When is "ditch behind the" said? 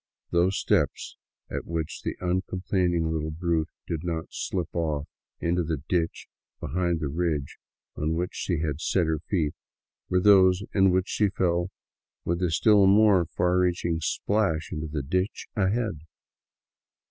5.87-7.07